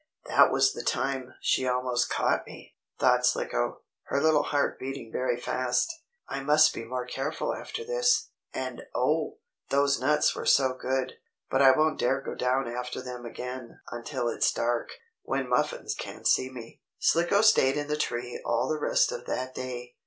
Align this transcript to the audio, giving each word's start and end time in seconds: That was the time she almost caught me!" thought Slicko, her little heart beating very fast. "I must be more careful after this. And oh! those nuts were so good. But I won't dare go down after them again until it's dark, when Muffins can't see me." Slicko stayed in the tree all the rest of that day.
That 0.25 0.51
was 0.51 0.73
the 0.73 0.81
time 0.81 1.35
she 1.41 1.67
almost 1.67 2.09
caught 2.09 2.47
me!" 2.47 2.75
thought 2.97 3.23
Slicko, 3.23 3.83
her 4.05 4.19
little 4.19 4.41
heart 4.41 4.79
beating 4.79 5.11
very 5.11 5.39
fast. 5.39 5.93
"I 6.27 6.39
must 6.39 6.73
be 6.73 6.83
more 6.83 7.05
careful 7.05 7.53
after 7.53 7.83
this. 7.83 8.31
And 8.51 8.87
oh! 8.95 9.37
those 9.69 9.99
nuts 9.99 10.35
were 10.35 10.47
so 10.47 10.73
good. 10.73 11.17
But 11.51 11.61
I 11.61 11.77
won't 11.77 11.99
dare 11.99 12.19
go 12.19 12.33
down 12.33 12.67
after 12.67 12.99
them 12.99 13.25
again 13.27 13.79
until 13.91 14.27
it's 14.27 14.51
dark, 14.51 14.89
when 15.21 15.47
Muffins 15.47 15.93
can't 15.93 16.25
see 16.27 16.49
me." 16.49 16.81
Slicko 16.97 17.41
stayed 17.43 17.77
in 17.77 17.87
the 17.87 17.95
tree 17.95 18.41
all 18.43 18.67
the 18.69 18.79
rest 18.81 19.11
of 19.11 19.25
that 19.27 19.53
day. 19.53 19.97